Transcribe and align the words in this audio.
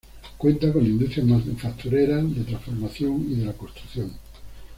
Cuenta 0.35 0.73
con 0.73 0.83
industrias 0.83 1.27
manufactureras, 1.27 2.33
de 2.33 2.43
transformación 2.43 3.23
y 3.29 3.35
de 3.35 3.45
la 3.45 3.53
construcción. 3.53 4.11